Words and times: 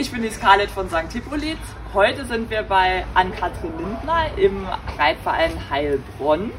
ich 0.00 0.10
bin 0.10 0.22
die 0.22 0.30
Scarlett 0.30 0.70
von 0.70 0.88
St. 0.88 1.12
Hippolyt. 1.12 1.58
Heute 1.92 2.24
sind 2.24 2.48
wir 2.48 2.62
bei 2.62 3.04
Ann-Kathrin 3.12 3.72
Lindner 3.76 4.28
im 4.38 4.66
Reitverein 4.96 5.52
Heilbronn. 5.68 6.52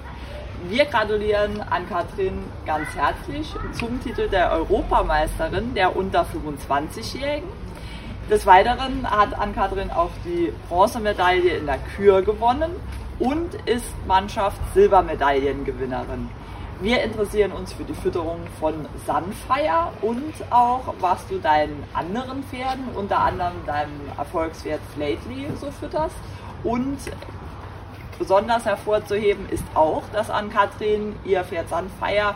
Wir 0.70 0.86
gratulieren 0.86 1.60
Ann-Kathrin 1.60 2.38
ganz 2.68 2.90
herzlich 2.94 3.52
zum 3.72 4.00
Titel 4.04 4.30
der 4.30 4.52
Europameisterin 4.52 5.74
der 5.74 5.96
unter 5.96 6.22
25-Jährigen. 6.22 7.50
Des 8.30 8.46
Weiteren 8.46 9.10
hat 9.10 9.34
Ann-Kathrin 9.34 9.90
auch 9.90 10.12
die 10.24 10.54
Bronzemedaille 10.70 11.58
in 11.58 11.66
der 11.66 11.80
Kür 11.96 12.22
gewonnen 12.22 12.70
und 13.18 13.56
ist 13.66 13.92
Mannschaft 14.06 14.60
Silbermedaillengewinnerin. 14.76 16.30
Wir 16.82 17.04
interessieren 17.04 17.52
uns 17.52 17.74
für 17.74 17.84
die 17.84 17.94
Fütterung 17.94 18.40
von 18.60 18.88
Sunfire 19.06 19.92
und 20.02 20.34
auch, 20.50 20.96
was 21.00 21.28
du 21.28 21.38
deinen 21.38 21.84
anderen 21.94 22.42
Pferden, 22.46 22.86
unter 22.96 23.20
anderem 23.20 23.54
deinem 23.68 24.02
Erfolgswert 24.18 24.80
Flately, 24.96 25.46
so 25.60 25.70
fütterst. 25.70 26.16
Und 26.64 26.98
besonders 28.18 28.66
hervorzuheben 28.66 29.48
ist 29.50 29.64
auch, 29.76 30.02
dass 30.12 30.32
Ann-Kathrin 30.32 31.16
ihr 31.24 31.44
Pferd 31.44 31.70
Sunfire 31.70 32.34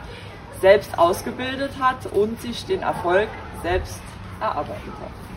selbst 0.62 0.95
ausgebildet 0.95 1.71
hat 1.79 2.05
und 2.13 2.39
sich 2.39 2.67
den 2.67 2.84
Erfolg 2.84 3.29
selbst 3.63 3.99
erarbeitet 4.39 4.93
hat. 5.01 5.34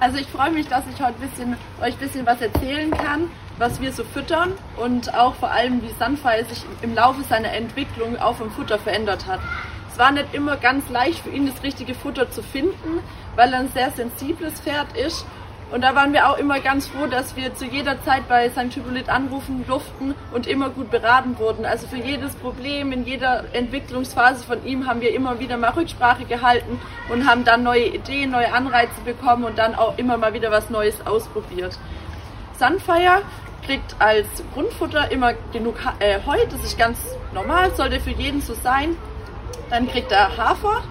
Also 0.00 0.16
ich 0.16 0.28
freue 0.28 0.50
mich, 0.50 0.66
dass 0.66 0.84
ich 0.86 0.98
heute 1.02 1.14
ein 1.20 1.28
bisschen, 1.28 1.56
euch 1.82 1.92
ein 1.92 1.98
bisschen 1.98 2.24
was 2.24 2.40
erzählen 2.40 2.90
kann, 2.90 3.30
was 3.58 3.82
wir 3.82 3.92
so 3.92 4.02
füttern 4.02 4.54
und 4.82 5.12
auch 5.14 5.34
vor 5.34 5.50
allem, 5.50 5.82
wie 5.82 5.90
Sunfire 6.02 6.46
sich 6.46 6.64
im 6.80 6.94
Laufe 6.94 7.22
seiner 7.24 7.52
Entwicklung 7.52 8.18
auch 8.18 8.36
vom 8.36 8.50
Futter 8.50 8.78
verändert 8.78 9.26
hat. 9.26 9.40
Es 9.92 9.98
war 9.98 10.10
nicht 10.10 10.32
immer 10.32 10.56
ganz 10.56 10.88
leicht 10.88 11.18
für 11.18 11.28
ihn, 11.28 11.46
das 11.46 11.62
richtige 11.62 11.94
Futter 11.94 12.30
zu 12.30 12.42
finden, 12.42 13.00
weil 13.36 13.52
er 13.52 13.58
ein 13.60 13.68
sehr 13.72 13.90
sensibles 13.90 14.58
Pferd 14.60 14.96
ist 14.96 15.26
und 15.70 15.82
da 15.82 15.94
waren 15.94 16.12
wir 16.12 16.28
auch 16.28 16.36
immer 16.36 16.58
ganz 16.58 16.88
froh, 16.88 17.06
dass 17.06 17.36
wir 17.36 17.54
zu 17.54 17.64
jeder 17.64 18.02
Zeit 18.02 18.26
bei 18.28 18.50
St. 18.50 18.72
Hippolyt 18.74 19.08
anrufen 19.08 19.64
durften 19.66 20.14
und 20.32 20.48
immer 20.48 20.68
gut 20.68 20.90
beraten 20.90 21.38
wurden. 21.38 21.64
Also 21.64 21.86
für 21.86 21.96
jedes 21.96 22.34
Problem 22.34 22.90
in 22.90 23.04
jeder 23.04 23.44
Entwicklungsphase 23.52 24.44
von 24.44 24.64
ihm 24.66 24.88
haben 24.88 25.00
wir 25.00 25.14
immer 25.14 25.38
wieder 25.38 25.56
mal 25.56 25.70
Rücksprache 25.70 26.24
gehalten 26.24 26.80
und 27.08 27.28
haben 27.28 27.44
dann 27.44 27.62
neue 27.62 27.86
Ideen, 27.86 28.32
neue 28.32 28.52
Anreize 28.52 29.00
bekommen 29.04 29.44
und 29.44 29.58
dann 29.58 29.76
auch 29.76 29.96
immer 29.96 30.16
mal 30.16 30.34
wieder 30.34 30.50
was 30.50 30.70
Neues 30.70 31.06
ausprobiert. 31.06 31.78
Sunfire 32.58 33.22
kriegt 33.64 33.94
als 34.00 34.26
Grundfutter 34.54 35.12
immer 35.12 35.34
genug 35.52 35.76
äh, 36.00 36.18
Heu, 36.26 36.38
das 36.50 36.64
ist 36.64 36.78
ganz 36.78 36.98
normal, 37.32 37.70
sollte 37.76 38.00
für 38.00 38.10
jeden 38.10 38.40
so 38.40 38.54
sein. 38.54 38.96
Dann 39.70 39.88
kriegt 39.88 40.10
er 40.10 40.36
Hafer 40.36 40.82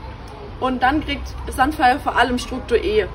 und 0.62 0.82
dann 0.82 1.04
kriegt 1.04 1.28
Sunfire 1.54 2.00
vor 2.00 2.16
allem 2.16 2.40
Struktur 2.40 2.78
E. 2.82 3.08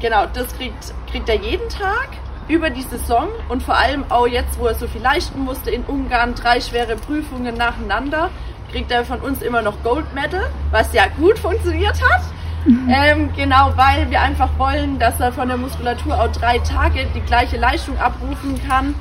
Genau, 0.00 0.26
das 0.32 0.56
kriegt, 0.56 0.94
kriegt 1.10 1.28
er 1.28 1.36
jeden 1.36 1.68
Tag 1.68 2.08
über 2.48 2.70
die 2.70 2.82
Saison 2.82 3.28
und 3.48 3.62
vor 3.62 3.76
allem 3.76 4.04
auch 4.10 4.26
jetzt, 4.26 4.58
wo 4.58 4.66
er 4.66 4.74
so 4.74 4.86
viel 4.86 5.02
leisten 5.02 5.44
musste 5.44 5.70
in 5.70 5.84
Ungarn, 5.84 6.34
drei 6.34 6.60
schwere 6.60 6.96
Prüfungen 6.96 7.56
nacheinander, 7.56 8.30
kriegt 8.70 8.90
er 8.90 9.04
von 9.04 9.20
uns 9.20 9.42
immer 9.42 9.62
noch 9.62 9.82
Gold 9.82 10.14
Medal, 10.14 10.50
was 10.70 10.92
ja 10.92 11.04
gut 11.18 11.38
funktioniert 11.38 12.00
hat. 12.02 12.22
Mhm. 12.64 12.88
Ähm, 12.88 13.30
genau, 13.36 13.72
weil 13.76 14.10
wir 14.10 14.20
einfach 14.20 14.50
wollen, 14.58 14.98
dass 14.98 15.20
er 15.20 15.32
von 15.32 15.48
der 15.48 15.56
Muskulatur 15.56 16.20
auch 16.20 16.32
drei 16.32 16.58
Tage 16.58 17.06
die 17.14 17.20
gleiche 17.20 17.56
Leistung 17.56 17.98
abrufen 17.98 18.60
kann 18.66 18.94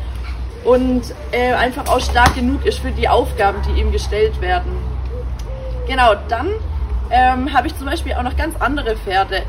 und 0.63 1.03
äh, 1.31 1.53
einfach 1.53 1.87
auch 1.87 1.99
stark 1.99 2.35
genug 2.35 2.65
ist 2.65 2.79
für 2.79 2.91
die 2.91 3.07
Aufgaben, 3.07 3.59
die 3.67 3.79
ihm 3.79 3.91
gestellt 3.91 4.41
werden. 4.41 4.71
Genau, 5.87 6.15
dann 6.27 6.49
ähm, 7.09 7.53
habe 7.53 7.67
ich 7.67 7.77
zum 7.77 7.87
Beispiel 7.87 8.13
auch 8.13 8.23
noch 8.23 8.35
ganz 8.35 8.55
andere 8.59 8.95
Pferde. 8.95 9.43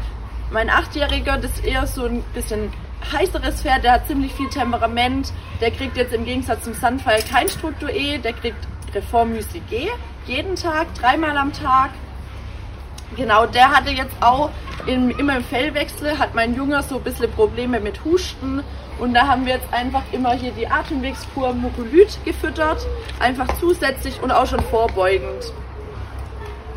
Mein 0.51 0.71
Achtjähriger, 0.71 1.37
das 1.37 1.53
ist 1.53 1.65
eher 1.65 1.87
so 1.87 2.07
ein 2.07 2.23
bisschen 2.35 2.73
heißeres 3.13 3.63
Pferd, 3.63 3.85
der 3.85 3.93
hat 3.93 4.07
ziemlich 4.07 4.33
viel 4.33 4.49
Temperament. 4.49 5.33
Der 5.61 5.71
kriegt 5.71 5.97
jetzt 5.97 6.15
im 6.15 6.25
Gegensatz 6.25 6.65
zum 6.65 6.75
Sunfire 6.75 7.23
kein 7.31 7.49
Struktur 7.49 7.91
E, 7.91 8.19
der 8.19 8.33
kriegt 8.33 8.67
Reformmüsli 8.95 9.61
G 9.69 9.89
jeden 10.29 10.57
Tag, 10.57 10.95
dreimal 10.95 11.37
am 11.37 11.53
Tag. 11.53 11.91
Genau, 13.17 13.47
der 13.47 13.71
hatte 13.71 13.91
jetzt 13.91 14.15
auch 14.21 14.51
im, 14.87 15.11
immer 15.11 15.37
im 15.39 15.45
Fellwechsel, 15.45 16.19
hat 16.19 16.35
mein 16.35 16.55
Junge 16.55 16.83
so 16.83 16.97
ein 16.97 17.03
bisschen 17.03 17.31
Probleme 17.33 17.81
mit 17.81 18.05
Husten. 18.05 18.63
Und 18.99 19.15
da 19.15 19.27
haben 19.27 19.47
wir 19.47 19.55
jetzt 19.55 19.73
einfach 19.73 20.03
immer 20.13 20.33
hier 20.33 20.53
die 20.53 20.69
Atemwegskur 20.69 21.55
Mucolyt 21.55 22.19
gefüttert. 22.25 22.87
Einfach 23.19 23.47
zusätzlich 23.59 24.21
und 24.23 24.31
auch 24.31 24.47
schon 24.47 24.61
vorbeugend. 24.61 25.53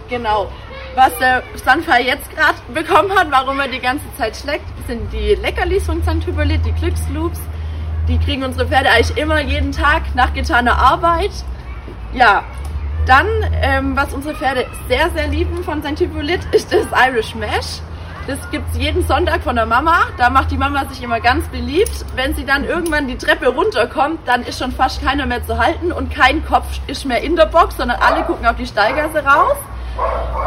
Genau. 0.10 0.50
Was 0.94 1.18
der 1.20 1.42
Sunfire 1.56 2.02
jetzt 2.02 2.30
gerade 2.36 2.56
bekommen 2.74 3.12
hat, 3.18 3.32
warum 3.32 3.60
er 3.60 3.70
die 3.70 3.80
ganze 3.80 4.06
Zeit 4.18 4.36
schlägt, 4.36 4.66
sind 4.88 5.12
die 5.14 5.36
Leckerlis 5.36 5.86
von. 5.86 6.02
Hippolyt, 6.02 6.66
die 6.66 6.74
Glücksloops. 6.74 7.40
Die 8.10 8.18
kriegen 8.20 8.44
unsere 8.44 8.68
Pferde 8.68 8.90
eigentlich 8.90 9.18
immer 9.18 9.40
jeden 9.40 9.72
Tag 9.72 10.14
nach 10.16 10.34
getaner 10.34 10.78
Arbeit. 10.78 11.32
Ja, 12.14 12.44
dann, 13.06 13.28
ähm, 13.62 13.96
was 13.96 14.14
unsere 14.14 14.36
Pferde 14.36 14.68
sehr, 14.90 15.10
sehr 15.12 15.28
lieben 15.28 15.64
von. 15.64 15.82
Hippolyt, 15.82 16.42
ist 16.52 16.74
das 16.74 16.86
Irish 17.08 17.36
Mash. 17.36 17.80
Das 18.28 18.38
gibt 18.52 18.70
es 18.72 18.78
jeden 18.78 19.08
Sonntag 19.08 19.42
von 19.44 19.56
der 19.56 19.66
Mama. 19.66 20.08
Da 20.18 20.30
macht 20.30 20.52
die 20.52 20.58
Mama 20.58 20.86
sich 20.86 21.02
immer 21.02 21.22
ganz 21.22 21.48
beliebt. 21.48 22.06
Wenn 22.16 22.36
sie 22.36 22.46
dann 22.46 22.66
irgendwann 22.66 23.08
die 23.08 23.18
Treppe 23.18 23.48
runterkommt, 23.48 24.20
dann 24.28 24.44
ist 24.44 24.60
schon 24.60 24.74
fast 24.74 25.02
keiner 25.02 25.26
mehr 25.26 25.44
zu 25.46 25.58
halten 25.58 25.92
und 25.94 26.14
kein 26.14 26.46
Kopf 26.46 26.68
ist 26.88 27.06
mehr 27.06 27.22
in 27.22 27.38
der 27.38 27.46
Box, 27.46 27.78
sondern 27.78 28.00
alle 28.02 28.24
gucken 28.24 28.46
auf 28.46 28.58
die 28.58 28.68
Steigasse 28.68 29.24
raus. 29.24 29.56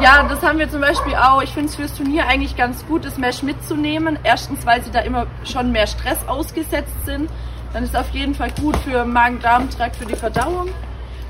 Ja, 0.01 0.23
das 0.25 0.43
haben 0.43 0.59
wir 0.59 0.69
zum 0.69 0.81
Beispiel 0.81 1.15
auch. 1.15 1.43
Ich 1.43 1.51
finde 1.51 1.69
es 1.69 1.77
fürs 1.77 1.95
Turnier 1.95 2.27
eigentlich 2.27 2.57
ganz 2.57 2.85
gut, 2.87 3.05
das 3.05 3.19
Mesh 3.19 3.43
mitzunehmen. 3.43 4.19
Erstens, 4.23 4.67
weil 4.67 4.83
sie 4.83 4.91
da 4.91 5.01
immer 5.01 5.27
schon 5.45 5.73
mehr 5.73 5.87
Stress 5.87 6.19
ausgesetzt 6.27 7.05
sind. 7.05 7.31
Dann 7.73 7.85
ist 7.85 7.91
es 7.91 7.97
auf 7.97 8.11
jeden 8.11 8.35
Fall 8.35 8.51
gut 8.61 8.77
für 8.79 9.05
Magen-Darm-Trakt, 9.05 9.97
für 9.97 10.07
die 10.07 10.17
Verdauung. 10.17 10.69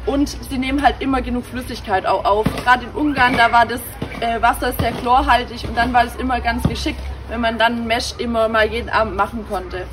Und 0.06 0.28
sie 0.28 0.58
nehmen 0.58 0.82
halt 0.82 0.96
immer 1.00 1.22
genug 1.22 1.46
Flüssigkeit 1.46 2.06
auch 2.06 2.24
auf. 2.24 2.46
Gerade 2.62 2.84
in 2.84 2.90
Ungarn, 2.90 3.36
da 3.36 3.50
war 3.50 3.64
das 3.64 3.80
äh, 4.20 4.40
Wasser 4.42 4.72
sehr 4.72 4.92
chlorhaltig 4.92 5.64
und 5.66 5.76
dann 5.76 5.92
war 5.92 6.04
es 6.04 6.14
immer 6.16 6.40
ganz 6.40 6.62
geschickt, 6.68 7.00
wenn 7.28 7.40
man 7.40 7.58
dann 7.58 7.86
Mesh 7.86 8.14
immer 8.18 8.48
mal 8.48 8.66
jeden 8.70 8.90
Abend 8.90 9.16
machen 9.16 9.46
konnte. 9.48 9.86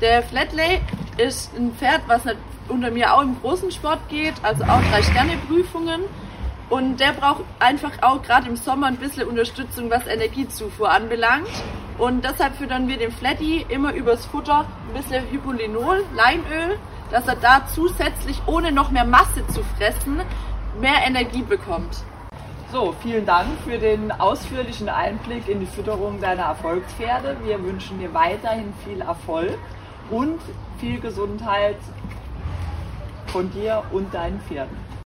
Der 0.00 0.22
Flatley 0.22 0.80
ist 1.16 1.56
ein 1.56 1.72
Pferd, 1.78 2.02
was 2.08 2.22
unter 2.68 2.90
mir 2.90 3.14
auch 3.14 3.22
im 3.22 3.40
großen 3.40 3.70
Sport 3.70 4.00
geht, 4.08 4.34
also 4.42 4.64
auch 4.64 4.80
drei 4.90 5.02
Sterne 5.02 5.36
Prüfungen. 5.48 6.02
Und 6.68 6.98
der 6.98 7.12
braucht 7.12 7.44
einfach 7.60 7.92
auch 8.02 8.22
gerade 8.22 8.48
im 8.48 8.56
Sommer 8.56 8.88
ein 8.88 8.96
bisschen 8.96 9.28
Unterstützung, 9.28 9.88
was 9.90 10.06
Energiezufuhr 10.06 10.90
anbelangt. 10.90 11.48
Und 11.96 12.24
deshalb 12.24 12.56
füttern 12.56 12.88
wir 12.88 12.98
dem 12.98 13.12
Flatty 13.12 13.64
immer 13.68 13.92
übers 13.94 14.26
Futter 14.26 14.66
ein 14.88 14.94
bisschen 14.94 15.30
Hypolinol, 15.30 16.04
Leinöl, 16.14 16.78
dass 17.10 17.28
er 17.28 17.36
da 17.36 17.62
zusätzlich, 17.72 18.42
ohne 18.46 18.72
noch 18.72 18.90
mehr 18.90 19.04
Masse 19.04 19.46
zu 19.48 19.62
fressen, 19.78 20.20
mehr 20.80 21.06
Energie 21.06 21.42
bekommt. 21.42 22.02
So, 22.72 22.94
vielen 23.00 23.24
Dank 23.24 23.46
für 23.64 23.78
den 23.78 24.10
ausführlichen 24.10 24.88
Einblick 24.88 25.48
in 25.48 25.60
die 25.60 25.66
Fütterung 25.66 26.20
deiner 26.20 26.42
Erfolgspferde. 26.42 27.36
Wir 27.44 27.62
wünschen 27.62 28.00
dir 28.00 28.12
weiterhin 28.12 28.74
viel 28.84 29.00
Erfolg 29.00 29.56
und 30.10 30.40
viel 30.78 30.98
Gesundheit 30.98 31.76
von 33.28 33.50
dir 33.52 33.84
und 33.92 34.12
deinen 34.12 34.40
Pferden. 34.40 34.85